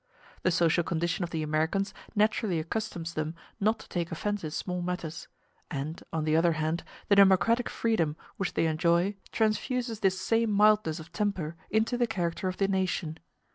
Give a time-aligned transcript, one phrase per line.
[0.41, 4.81] The social condition of the Americans naturally accustoms them not to take offence in small
[4.81, 5.27] matters;
[5.69, 10.99] and, on the other hand, the democratic freedom which they enjoy transfuses this same mildness
[10.99, 13.19] of temper into the character of the nation.